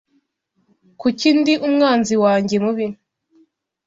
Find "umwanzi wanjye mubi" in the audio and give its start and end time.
1.67-2.87